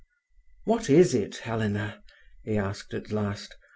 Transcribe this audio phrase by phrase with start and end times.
[0.65, 2.01] "What is it, Helena?"
[2.43, 3.55] he asked at last.